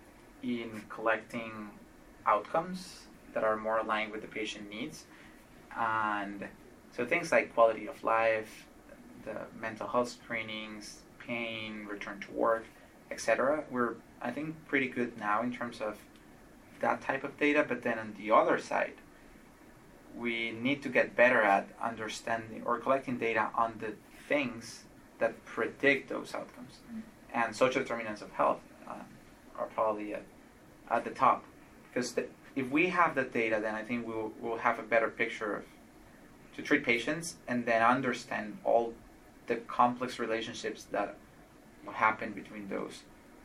[0.42, 1.70] in collecting
[2.26, 3.02] outcomes
[3.34, 5.06] that are more aligned with the patient needs.
[5.78, 6.48] And
[6.92, 8.68] so things like quality of life,
[9.24, 12.66] the mental health screenings, pain, return to work,
[13.12, 13.64] etc.
[13.70, 15.98] We're I think pretty good now in terms of
[16.80, 18.96] that type of data, but then on the other side,
[20.18, 23.94] we need to get better at understanding or collecting data on the
[24.28, 24.84] things
[25.20, 26.80] that predict those outcomes.
[26.88, 27.00] Mm-hmm.
[27.36, 28.94] And social determinants of health uh,
[29.60, 30.24] are probably at,
[30.90, 31.44] at the top.
[31.94, 35.10] Because the, if we have the data, then I think we'll, we'll have a better
[35.10, 35.64] picture of
[36.56, 38.94] to treat patients and then understand all
[39.48, 41.18] the complex relationships that
[41.92, 43.04] happen between those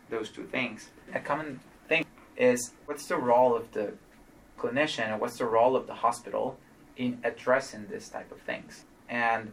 [0.08, 0.90] those two things.
[1.14, 2.04] A common thing
[2.36, 3.92] is what's the role of the
[4.58, 6.58] clinician and what's the role of the hospital
[6.96, 8.84] in addressing this type of things.
[9.08, 9.52] And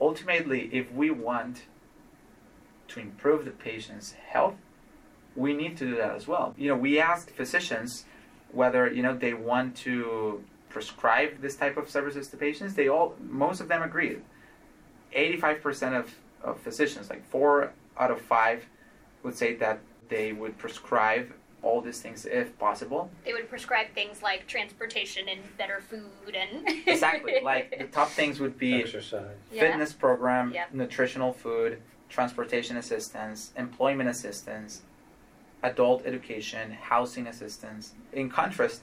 [0.00, 1.62] ultimately, if we want
[2.92, 4.54] to improve the patient's health,
[5.34, 6.54] we need to do that as well.
[6.56, 8.04] You know, we ask physicians
[8.52, 12.74] whether you know they want to prescribe this type of services to patients.
[12.74, 14.18] They all, most of them agree.
[15.12, 18.64] Eighty-five percent of of physicians, like four out of five,
[19.22, 23.08] would say that they would prescribe all these things if possible.
[23.24, 28.40] They would prescribe things like transportation and better food and exactly like the top things
[28.40, 30.00] would be exercise, fitness yeah.
[30.00, 30.74] program, yep.
[30.74, 31.80] nutritional food,
[32.12, 34.82] transportation assistance, employment assistance,
[35.62, 37.94] adult education, housing assistance.
[38.12, 38.82] In contrast,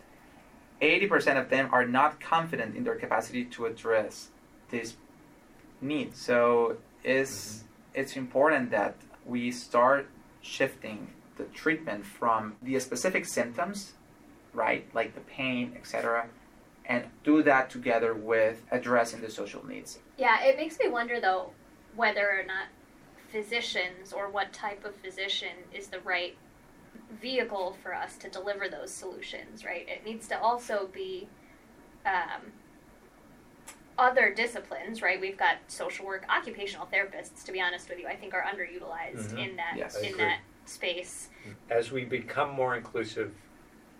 [0.82, 4.30] 80% of them are not confident in their capacity to address
[4.72, 4.98] these
[5.80, 6.20] needs.
[6.20, 8.00] So it's mm-hmm.
[8.02, 10.10] it's important that we start
[10.42, 13.94] shifting the treatment from the specific symptoms,
[14.54, 16.28] right, like the pain, etc.,
[16.86, 20.00] and do that together with addressing the social needs.
[20.18, 21.52] Yeah, it makes me wonder though
[21.96, 22.66] whether or not
[23.32, 26.36] physicians or what type of physician is the right
[27.22, 29.88] vehicle for us to deliver those solutions, right?
[29.88, 31.28] It needs to also be
[32.06, 32.52] um,
[33.98, 35.20] other disciplines, right?
[35.20, 37.44] We've got social work, occupational therapists.
[37.46, 39.38] To be honest with you, I think are underutilized mm-hmm.
[39.38, 41.30] in that yes, in that space.
[41.70, 43.32] As we become more inclusive,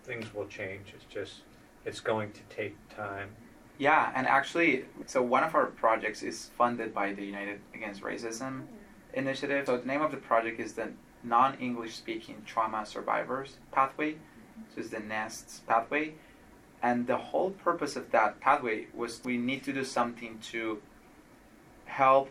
[0.04, 0.94] things will change.
[0.96, 1.42] It's just,
[1.86, 3.30] it's going to take time.
[3.78, 8.64] Yeah, and actually, so one of our projects is funded by the United Against Racism
[9.14, 9.66] initiative.
[9.66, 10.90] So the name of the project is the
[11.24, 14.14] Non-English Speaking Trauma Survivors Pathway.
[14.74, 16.14] So it's the NEST pathway.
[16.82, 20.82] And the whole purpose of that pathway was we need to do something to
[21.86, 22.30] help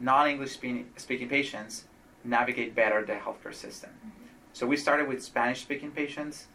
[0.00, 0.52] non-English
[0.96, 1.84] speaking patients
[2.24, 3.90] navigate better the healthcare system.
[3.90, 4.24] Mm-hmm.
[4.52, 6.46] So we started with Spanish speaking patients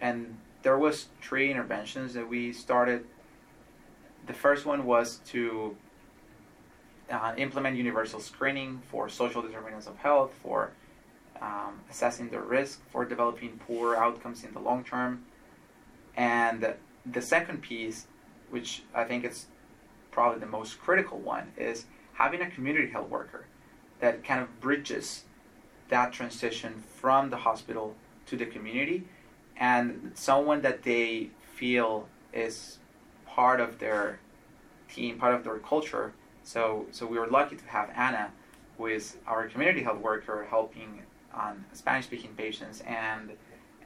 [0.00, 3.04] and there was three interventions that we started.
[4.26, 5.76] The first one was to
[7.10, 10.72] uh, implement universal screening for social determinants of health, for
[11.40, 15.24] um, assessing the risk for developing poor outcomes in the long term.
[16.16, 18.06] And the second piece,
[18.50, 19.46] which I think is
[20.10, 23.46] probably the most critical one, is having a community health worker
[24.00, 25.24] that kind of bridges
[25.88, 27.94] that transition from the hospital
[28.26, 29.04] to the community
[29.56, 32.78] and someone that they feel is
[33.26, 34.18] part of their
[34.92, 36.12] team, part of their culture.
[36.46, 38.30] So, so we were lucky to have Anna,
[38.78, 41.02] who is our community health worker, helping
[41.34, 43.32] on Spanish-speaking patients and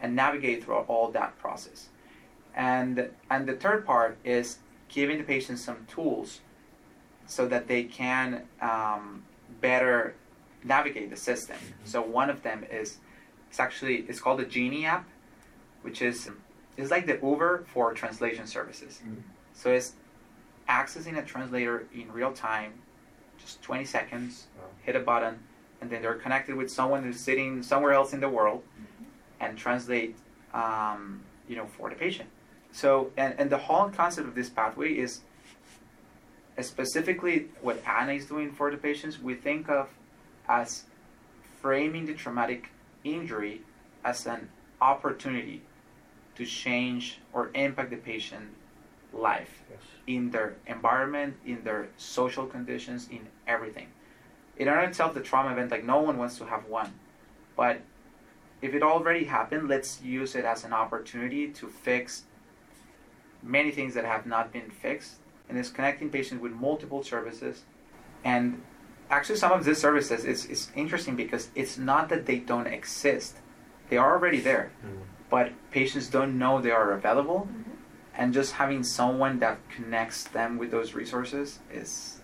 [0.03, 1.89] and navigate through all that process.
[2.55, 6.41] And and the third part is giving the patients some tools
[7.27, 9.25] so that they can um,
[9.63, 10.15] better
[10.63, 11.57] navigate the system.
[11.85, 12.99] So one of them is
[13.49, 15.09] it's actually it's called the Jeenie app,
[15.81, 16.29] which is
[16.77, 19.01] it's like the Uber for translation services.
[19.03, 19.21] Mm-hmm.
[19.55, 19.95] So it's
[20.71, 22.73] accessing a translator in real time,
[23.39, 24.65] just 20 seconds, wow.
[24.83, 25.41] hit a button,
[25.81, 29.05] and then they're connected with someone who's sitting somewhere else in the world mm-hmm.
[29.41, 30.17] and translate,
[30.55, 32.29] um, you know, for the patient.
[32.73, 35.21] So, and, and the whole concept of this pathway is
[36.61, 39.21] specifically what Anna is doing for the patients.
[39.21, 39.89] We think of
[40.49, 40.85] as
[41.61, 42.69] framing the traumatic
[43.03, 43.63] injury
[44.05, 45.63] as an opportunity
[46.37, 48.51] to change or impact the patient
[49.13, 49.81] life yes.
[50.07, 53.89] in their environment, in their social conditions, in everything.
[54.57, 56.93] In and of itself, the trauma event, like no one wants to have one,
[57.57, 57.81] but
[58.63, 62.25] if it already happened, let's use it as an opportunity to fix
[63.43, 65.15] many things that have not been fixed.
[65.49, 67.65] And it's connecting patients with multiple services
[68.25, 68.63] and
[69.11, 73.37] actually some of these services is, is interesting because it's not that they don't exist
[73.89, 75.03] they are already there mm-hmm.
[75.29, 77.70] but patients don't know they are available mm-hmm.
[78.21, 82.21] And just having someone that connects them with those resources is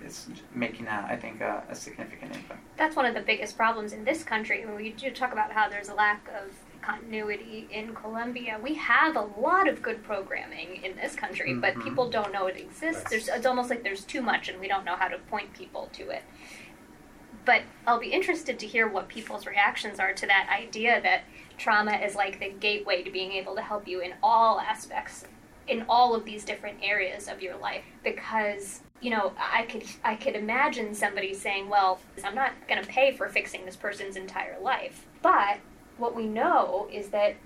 [0.00, 2.60] it's making, a, I think, a, a significant impact.
[2.76, 4.64] That's one of the biggest problems in this country.
[4.64, 8.60] When we do talk about how there's a lack of continuity in Colombia.
[8.62, 11.60] We have a lot of good programming in this country, mm-hmm.
[11.60, 13.10] but people don't know it exists.
[13.10, 15.88] There's, it's almost like there's too much, and we don't know how to point people
[15.94, 16.22] to it.
[17.44, 21.24] But I'll be interested to hear what people's reactions are to that idea that
[21.56, 25.24] trauma is like the gateway to being able to help you in all aspects
[25.68, 27.84] in all of these different areas of your life.
[28.04, 32.88] Because you know i could i could imagine somebody saying well i'm not going to
[32.88, 35.06] pay for fixing this person's entire life.
[35.22, 35.58] But
[35.98, 37.36] what we know is that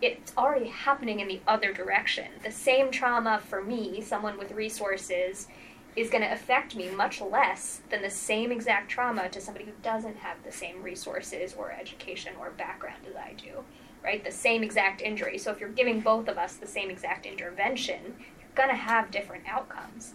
[0.00, 2.26] it's already happening in the other direction.
[2.42, 5.48] The same trauma for me someone with resources
[5.96, 9.72] is going to affect me much less than the same exact trauma to somebody who
[9.82, 13.64] doesn't have the same resources or education or background as I do,
[14.02, 14.24] right?
[14.24, 15.38] The same exact injury.
[15.38, 19.10] So if you're giving both of us the same exact intervention, you're going to have
[19.10, 20.14] different outcomes.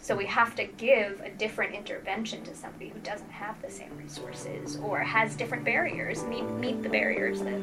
[0.00, 3.96] So we have to give a different intervention to somebody who doesn't have the same
[3.98, 7.60] resources or has different barriers, meet, meet the barriers that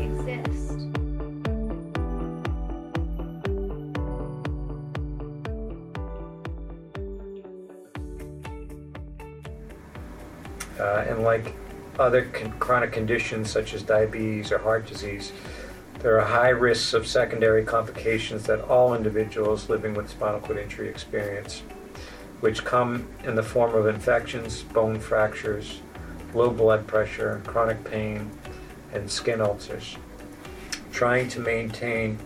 [0.00, 0.85] exist.
[10.78, 11.54] Uh, and like
[11.98, 15.32] other con- chronic conditions such as diabetes or heart disease,
[16.00, 20.88] there are high risks of secondary complications that all individuals living with spinal cord injury
[20.88, 21.62] experience,
[22.40, 25.80] which come in the form of infections, bone fractures,
[26.34, 28.30] low blood pressure, chronic pain,
[28.92, 29.96] and skin ulcers.
[30.92, 32.18] Trying to maintain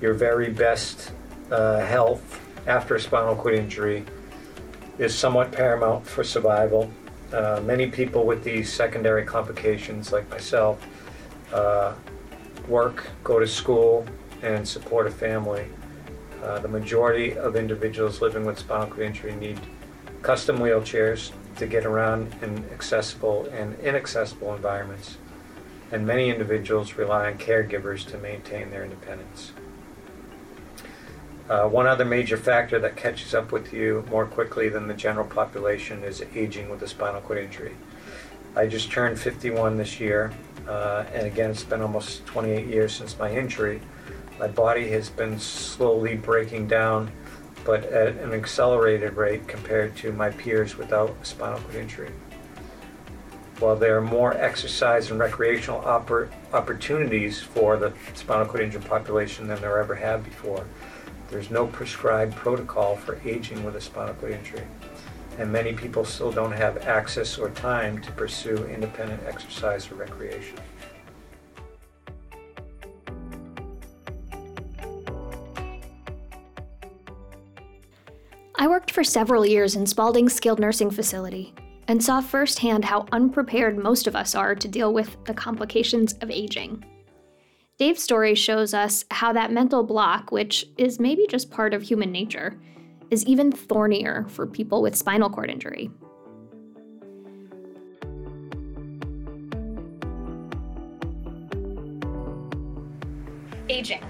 [0.00, 1.12] your very best
[1.50, 4.04] uh, health after a spinal cord injury
[4.98, 6.90] is somewhat paramount for survival
[7.32, 10.84] uh, many people with these secondary complications, like myself,
[11.52, 11.94] uh,
[12.66, 14.06] work, go to school,
[14.42, 15.66] and support a family.
[16.42, 19.58] Uh, the majority of individuals living with spinal cord injury need
[20.22, 25.18] custom wheelchairs to get around in accessible and inaccessible environments,
[25.90, 29.52] and many individuals rely on caregivers to maintain their independence.
[31.48, 35.26] Uh, one other major factor that catches up with you more quickly than the general
[35.26, 37.74] population is aging with a spinal cord injury.
[38.54, 40.30] I just turned 51 this year,
[40.68, 43.80] uh, and again, it's been almost 28 years since my injury.
[44.38, 47.10] My body has been slowly breaking down,
[47.64, 52.10] but at an accelerated rate compared to my peers without spinal cord injury.
[53.58, 59.46] While there are more exercise and recreational oppor- opportunities for the spinal cord injury population
[59.46, 60.66] than there ever have before,
[61.28, 64.64] there's no prescribed protocol for aging with a spinal cord injury,
[65.38, 70.58] and many people still don't have access or time to pursue independent exercise or recreation.
[78.60, 81.54] I worked for several years in Spaulding's skilled nursing facility
[81.86, 86.30] and saw firsthand how unprepared most of us are to deal with the complications of
[86.30, 86.84] aging.
[87.78, 92.10] Dave's story shows us how that mental block, which is maybe just part of human
[92.10, 92.58] nature,
[93.08, 95.88] is even thornier for people with spinal cord injury.
[103.68, 104.02] Aging.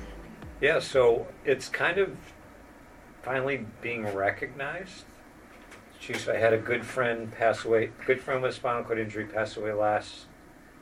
[0.62, 2.16] Yeah, so it's kind of
[3.22, 5.04] finally being recognized.
[6.00, 9.59] Jeez, I had a good friend pass away, good friend with spinal cord injury pass
[9.59, 10.24] away last,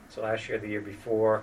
[0.09, 1.43] so last year, the year before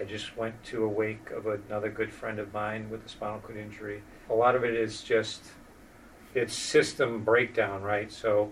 [0.00, 3.40] I just went to a wake of another good friend of mine with a spinal
[3.40, 4.02] cord injury.
[4.30, 5.42] A lot of it is just
[6.34, 8.10] it's system breakdown, right?
[8.10, 8.50] So,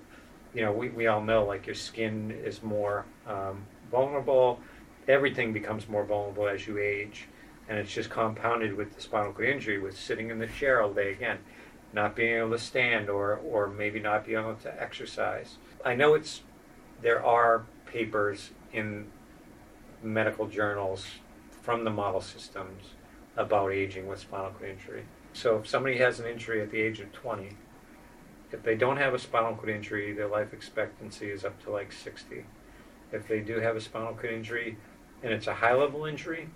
[0.52, 4.60] you know, we, we all know like your skin is more um, vulnerable.
[5.06, 7.28] Everything becomes more vulnerable as you age,
[7.68, 10.92] and it's just compounded with the spinal cord injury, with sitting in the chair all
[10.92, 11.38] day again,
[11.94, 15.56] not being able to stand, or or maybe not being able to exercise.
[15.82, 16.42] I know it's
[17.00, 19.06] there are papers in
[20.02, 21.06] medical journals
[21.62, 22.84] from the model systems
[23.36, 25.04] about aging with spinal cord injury.
[25.32, 27.56] So if somebody has an injury at the age of 20,
[28.50, 31.92] if they don't have a spinal cord injury, their life expectancy is up to like
[31.92, 32.44] 60.
[33.12, 34.76] If they do have a spinal cord injury
[35.22, 36.48] and it's a high level injury,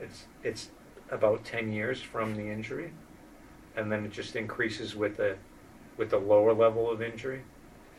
[0.00, 0.70] it's it's
[1.10, 2.92] about 10 years from the injury
[3.76, 5.36] and then it just increases with the
[5.96, 7.42] with the lower level of injury.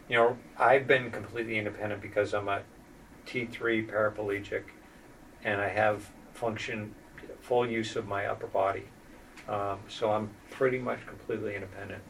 [0.08, 2.62] You know, I've been completely independent because I'm a
[3.28, 4.64] T3 paraplegic
[5.44, 6.10] and I have
[6.40, 6.94] function,
[7.42, 8.86] full use of my upper body.
[9.48, 12.02] Um, so I'm pretty much completely independent.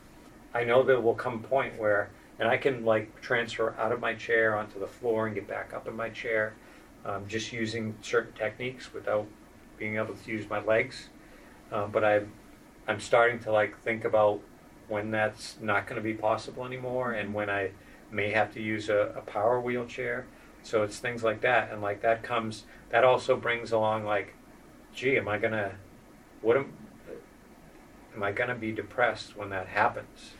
[0.53, 2.09] I know there will come a point where,
[2.39, 5.73] and I can like transfer out of my chair onto the floor and get back
[5.73, 6.53] up in my chair,
[7.05, 9.25] um, just using certain techniques without
[9.77, 11.09] being able to use my legs.
[11.71, 12.21] Um, but I,
[12.87, 14.41] I'm starting to like think about
[14.87, 17.71] when that's not going to be possible anymore and when I
[18.11, 20.25] may have to use a, a power wheelchair.
[20.63, 21.71] So it's things like that.
[21.71, 24.33] And like that comes, that also brings along like,
[24.93, 25.71] gee, am I to,
[26.41, 26.73] what am,
[28.15, 30.31] am I to be depressed when that happens?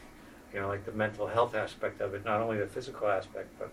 [0.53, 3.69] You know, like the mental health aspect of it, not only the physical aspect, but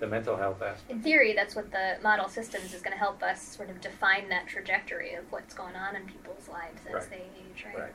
[0.00, 0.90] the mental health aspect.
[0.90, 4.28] In theory, that's what the model systems is going to help us sort of define
[4.30, 7.10] that trajectory of what's going on in people's lives as Right.
[7.10, 7.82] they age, right?
[7.82, 7.94] Right.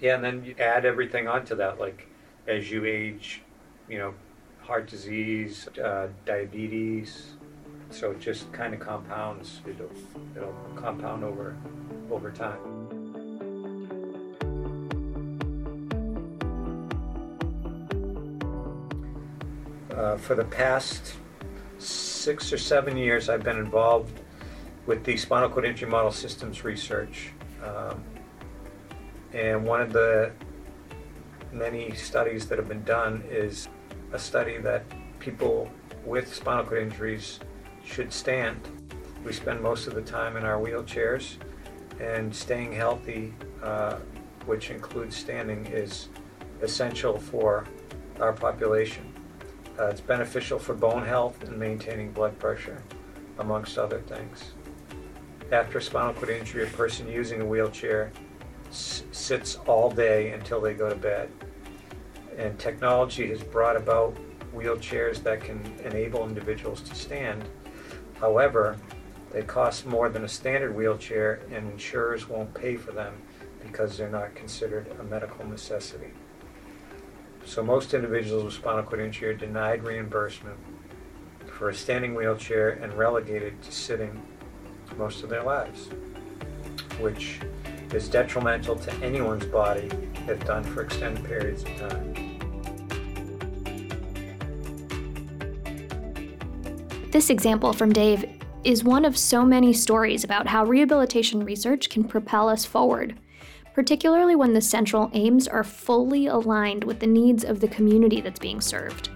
[0.00, 2.08] Yeah, and then you add everything onto that, like
[2.46, 3.42] as you age,
[3.88, 4.14] you know,
[4.66, 7.34] heart disease, uh, diabetes.
[7.90, 9.60] So it just kind of compounds.
[9.64, 9.90] It'll,
[10.34, 11.56] it'll compound over
[12.10, 12.58] over time.
[19.96, 21.14] Uh, for the past
[21.78, 24.20] six or seven years, I've been involved
[24.84, 27.30] with the spinal cord injury model systems research.
[27.64, 28.02] Um,
[29.32, 30.32] and one of the
[31.52, 33.68] many studies that have been done is
[34.12, 34.84] a study that
[35.18, 35.70] people
[36.04, 37.40] with spinal cord injuries
[37.84, 38.60] should stand.
[39.24, 41.36] We spend most of the time in our wheelchairs,
[42.00, 43.96] and staying healthy, uh,
[44.44, 46.08] which includes standing, is
[46.62, 47.66] essential for
[48.20, 49.12] our population.
[49.78, 52.82] Uh, it's beneficial for bone health and maintaining blood pressure,
[53.38, 54.52] amongst other things.
[55.52, 58.10] After a spinal cord injury, a person using a wheelchair
[58.68, 61.30] s- sits all day until they go to bed.
[62.36, 64.16] And technology has brought about
[64.54, 67.44] wheelchairs that can enable individuals to stand.
[68.20, 68.76] However,
[69.32, 73.14] they cost more than a standard wheelchair, and insurers won't pay for them
[73.60, 76.10] because they're not considered a medical necessity.
[77.44, 80.58] So most individuals with spinal cord injury are denied reimbursement
[81.46, 84.20] for a standing wheelchair and relegated to sitting
[84.96, 85.88] most of their lives,
[86.98, 87.40] which
[87.92, 89.88] is detrimental to anyone's body
[90.28, 92.25] if done for extended periods of time.
[97.16, 98.26] This example from Dave
[98.62, 103.18] is one of so many stories about how rehabilitation research can propel us forward,
[103.72, 108.38] particularly when the central aims are fully aligned with the needs of the community that's
[108.38, 109.08] being served.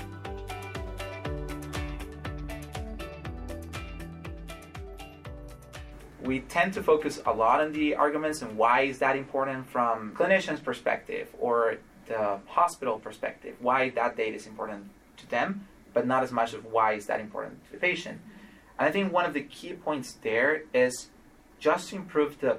[6.22, 10.14] we tend to focus a lot on the arguments and why is that important from
[10.14, 11.76] clinician's perspective or
[12.06, 16.64] the hospital perspective why that data is important to them but not as much of
[16.64, 18.20] why is that important to the patient.
[18.78, 21.10] And i think one of the key points there is
[21.58, 22.58] just to improve the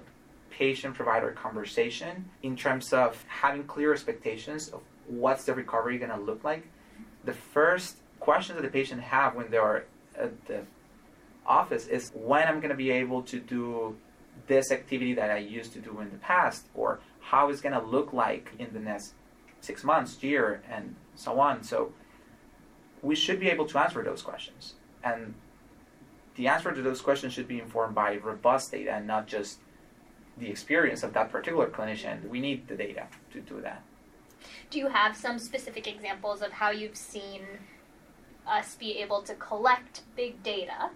[0.49, 6.19] patient provider conversation in terms of having clear expectations of what's the recovery going to
[6.19, 6.67] look like.
[7.23, 10.61] The first question that the patient have when they are at the
[11.45, 13.97] office is when I'm going to be able to do
[14.47, 17.85] this activity that I used to do in the past, or how it's going to
[17.85, 19.13] look like in the next
[19.61, 21.63] six months, year, and so on.
[21.63, 21.93] So
[23.01, 24.75] we should be able to answer those questions.
[25.03, 25.33] And
[26.35, 29.59] the answer to those questions should be informed by robust data and not just
[30.37, 32.27] the experience of that particular clinician.
[32.29, 33.83] We need the data to do that.
[34.69, 37.41] Do you have some specific examples of how you've seen
[38.47, 40.89] us be able to collect big data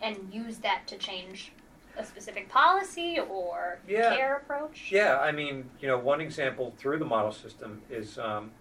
[0.00, 1.52] and use that to change
[1.96, 4.14] a specific policy or Yeah.
[4.16, 4.88] care approach?
[4.90, 8.52] Yeah, I mean, you know, one example through the model system is um,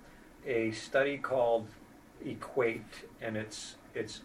[0.45, 1.67] a study called
[2.25, 4.21] Equate, and it's it's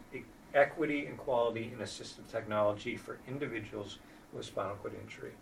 [0.55, 3.99] equity and quality in assistive technology for individuals
[4.32, 5.32] with spinal cord injury.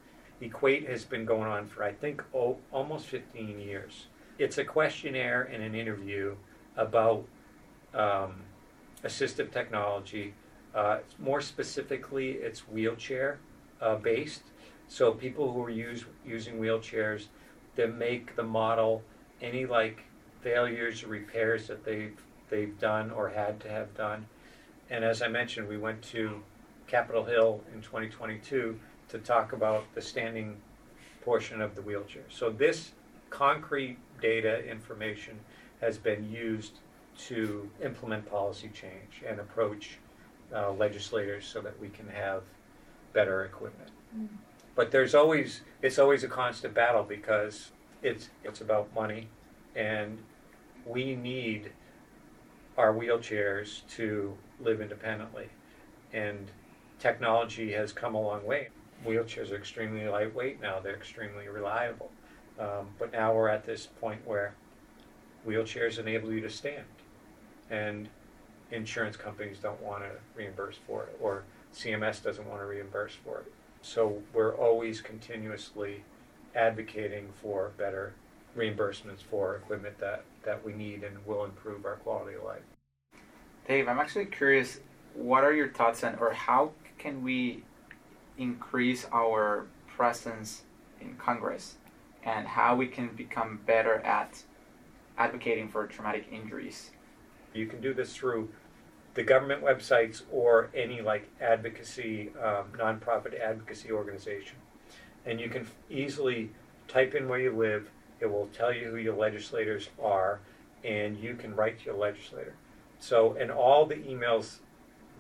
[0.41, 4.07] Equate has been going on for I think almost 15 years.
[4.39, 6.35] It's a questionnaire and an interview
[6.77, 7.25] about
[7.95, 8.41] um,
[9.05, 10.35] assistive technology.
[10.75, 13.39] Uh, more specifically, it's wheelchair
[13.81, 14.43] uh, based.
[14.89, 17.27] So people who are use, using wheelchairs,
[17.77, 19.03] they make the model
[19.41, 20.05] any like
[20.43, 22.21] failures or repairs that they've
[22.51, 24.27] they've done or had to have done.
[24.91, 26.43] And as I mentioned, we went to
[26.87, 28.79] Capitol Hill in 2022
[29.09, 30.57] to talk about the standing
[31.23, 32.25] portion of the wheelchair.
[32.29, 32.93] So this
[33.31, 35.39] concrete data information
[35.81, 36.79] has been used
[37.27, 39.99] to implement policy change and approach
[40.55, 42.43] uh, legislators so that we can have
[43.13, 43.91] better equipment.
[44.75, 47.71] But there's always it's always a constant battle because
[48.03, 49.29] it's it's about money,
[49.77, 50.19] and
[50.87, 51.71] we need
[52.77, 55.49] our wheelchairs to live independently,
[56.13, 56.51] and
[56.99, 58.69] technology has come a long way.
[59.05, 62.11] Wheelchairs are extremely lightweight now; they're extremely reliable.
[62.59, 64.55] Um, but now we're at this point where
[65.47, 66.85] wheelchairs enable you to stand,
[67.71, 68.09] and
[68.71, 71.45] insurance companies don't want to reimburse for it, or
[71.75, 73.53] CMS doesn't want to reimburse for it.
[73.83, 76.05] So we're always continuously
[76.55, 78.13] advocating for better
[78.57, 82.63] reimbursements for equipment that, that we need and will improve our quality of life.
[83.67, 84.81] Dave, I'm actually curious.
[85.15, 87.65] What are your thoughts on, or how can we
[88.39, 90.63] increase our presence
[91.01, 91.77] in Congress,
[92.25, 94.45] and how we can become better at
[95.19, 96.91] advocating for traumatic injuries?
[97.53, 98.49] You can do this through
[99.15, 104.57] the government websites or any like advocacy, um, nonprofit advocacy organization.
[105.27, 106.51] And you can easily
[106.89, 110.41] type in where you live, it will tell you who your legislators are,
[110.85, 112.55] and you can write to your legislator.
[112.99, 114.59] So, and all the emails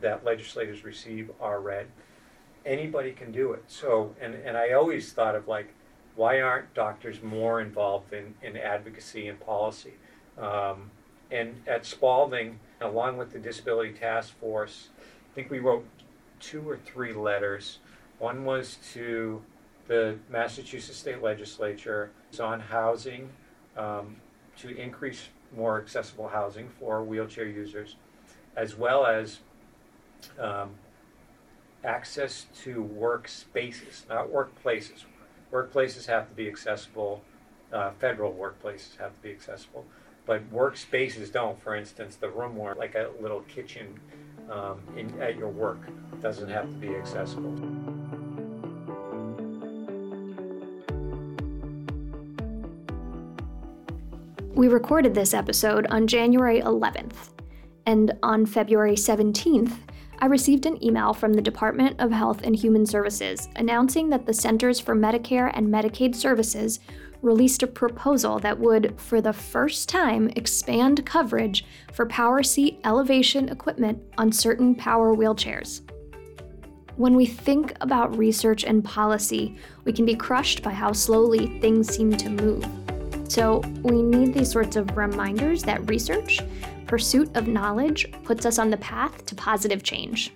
[0.00, 1.86] that legislators receive are read.
[2.64, 3.64] Anybody can do it.
[3.68, 5.72] So, and, and I always thought of like,
[6.16, 9.94] why aren't doctors more involved in, in advocacy and policy?
[10.38, 10.90] Um,
[11.30, 15.86] and at Spaulding, along with the Disability Task Force, I think we wrote
[16.40, 17.78] two or three letters.
[18.18, 19.42] One was to
[19.86, 23.28] the Massachusetts State Legislature is on housing
[23.76, 24.16] um,
[24.58, 27.96] to increase more accessible housing for wheelchair users,
[28.56, 29.40] as well as
[30.38, 30.70] um,
[31.84, 35.04] access to workspaces, not workplaces.
[35.52, 37.22] Workplaces have to be accessible.
[37.72, 39.84] Uh, federal workplaces have to be accessible
[40.30, 41.60] but workspaces don't.
[41.60, 43.98] For instance, the room where like a little kitchen
[44.48, 45.80] um, in, at your work
[46.22, 47.99] doesn't have to be accessible.
[54.60, 57.30] We recorded this episode on January 11th,
[57.86, 59.72] and on February 17th,
[60.18, 64.34] I received an email from the Department of Health and Human Services announcing that the
[64.34, 66.78] Centers for Medicare and Medicaid Services
[67.22, 73.48] released a proposal that would, for the first time, expand coverage for power seat elevation
[73.48, 75.80] equipment on certain power wheelchairs.
[76.96, 81.88] When we think about research and policy, we can be crushed by how slowly things
[81.88, 82.89] seem to move.
[83.30, 86.40] So, we need these sorts of reminders that research,
[86.88, 90.32] pursuit of knowledge, puts us on the path to positive change.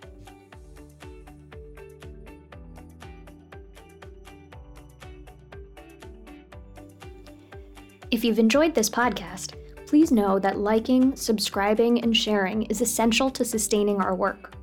[8.13, 9.55] If you've enjoyed this podcast,
[9.87, 14.55] please know that liking, subscribing, and sharing is essential to sustaining our work.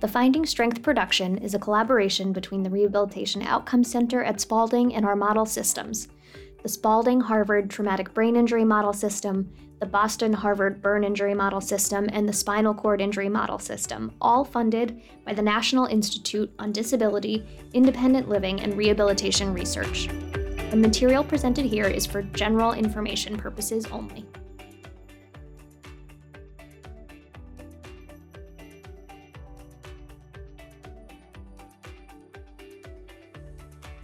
[0.00, 5.04] The Finding Strength production is a collaboration between the Rehabilitation Outcomes Center at Spaulding and
[5.04, 6.08] our model systems
[6.66, 9.48] the Spaulding Harvard Traumatic Brain Injury Model System,
[9.78, 14.44] the Boston Harvard Burn Injury Model System, and the Spinal Cord Injury Model System, all
[14.44, 20.08] funded by the National Institute on Disability, Independent Living, and Rehabilitation Research.
[20.72, 24.26] The material presented here is for general information purposes only.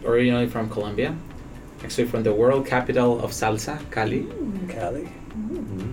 [0.05, 1.17] Originally from Colombia,
[1.85, 4.27] actually from the world capital of salsa, Cali.
[4.69, 5.09] Cali.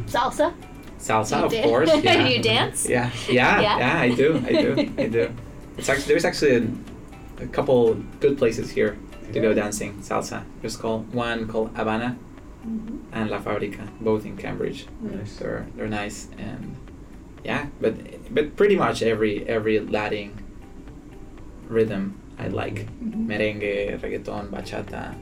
[0.06, 0.54] Salsa?
[1.00, 1.90] Salsa, You of dan- course.
[2.04, 2.28] Yeah.
[2.28, 2.88] you dance?
[2.90, 3.78] Yeah, yeah, Yeah?
[3.78, 5.34] yeah, I do, I do, I do.
[5.78, 8.98] It's actually there's actually a, a couple good places here
[9.34, 10.44] to go dancing salsa.
[10.62, 12.18] There's called one called Havana
[12.68, 12.98] mm-hmm.
[13.14, 14.88] and La Fabrica, both in Cambridge.
[15.02, 15.38] Nice.
[15.38, 16.76] They're they're nice and
[17.46, 17.96] yeah, but
[18.34, 20.34] but pretty much every every Latin
[21.70, 22.88] rhythm I like.
[22.88, 23.32] Mm-hmm.
[23.32, 25.16] Merengue, reggaeton, bachata,